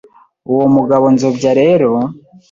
[0.51, 1.89] Uwo mugabo Nzobya rero